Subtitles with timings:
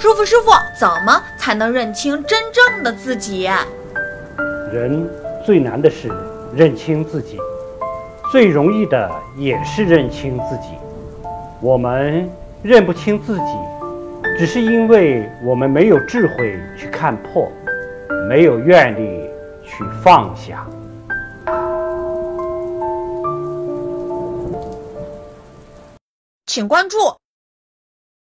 [0.00, 3.50] 师傅师傅怎么才能认清真正的自己？
[4.72, 5.10] 人
[5.44, 6.08] 最难的是
[6.54, 7.36] 认清自己
[8.30, 10.68] 最容易的也是认清自己。
[11.60, 12.30] 我们
[12.62, 13.58] 认不清自己
[14.38, 17.50] 只是因为我们没有智慧去看破
[18.28, 19.28] 没有愿力
[19.64, 20.64] 去放下。
[26.46, 26.96] 请关注